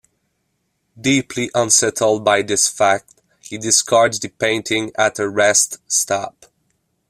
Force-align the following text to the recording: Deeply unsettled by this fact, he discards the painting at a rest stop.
Deeply 0.99 1.51
unsettled 1.53 2.23
by 2.25 2.41
this 2.41 2.67
fact, 2.67 3.21
he 3.39 3.55
discards 3.59 4.19
the 4.19 4.29
painting 4.29 4.91
at 4.97 5.19
a 5.19 5.29
rest 5.29 5.77
stop. 5.85 6.47